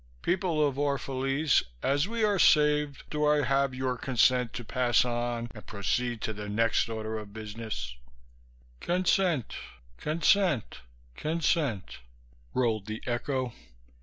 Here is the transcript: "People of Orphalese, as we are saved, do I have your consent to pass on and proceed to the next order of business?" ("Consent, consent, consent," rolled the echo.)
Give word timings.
"People 0.23 0.67
of 0.67 0.79
Orphalese, 0.79 1.61
as 1.83 2.07
we 2.07 2.23
are 2.23 2.39
saved, 2.39 3.03
do 3.11 3.27
I 3.27 3.43
have 3.43 3.75
your 3.75 3.97
consent 3.99 4.51
to 4.53 4.63
pass 4.65 5.05
on 5.05 5.47
and 5.53 5.63
proceed 5.67 6.21
to 6.21 6.33
the 6.33 6.49
next 6.49 6.89
order 6.89 7.19
of 7.19 7.33
business?" 7.33 7.95
("Consent, 8.79 9.55
consent, 9.97 10.79
consent," 11.15 11.99
rolled 12.55 12.87
the 12.87 13.03
echo.) 13.05 13.53